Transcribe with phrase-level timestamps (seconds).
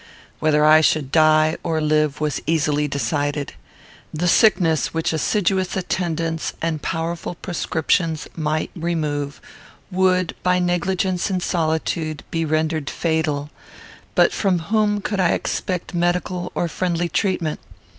[0.39, 3.53] Whether I should die or live was easily decided.
[4.11, 9.39] The sickness which assiduous attendance and powerful prescriptions might remove
[9.91, 13.51] would, by negligence and solitude, be rendered fatal;
[14.15, 17.59] but from whom could I expect medical or friendly treatment?